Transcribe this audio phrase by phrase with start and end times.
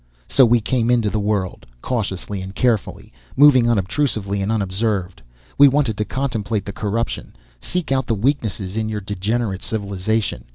[0.27, 5.21] "So we came into the world, cautiously and carefully, moving unobtrusively and unobserved.
[5.59, 10.45] We wanted to contemplate the corruption, seek out the weaknesses in your degenerate civilization.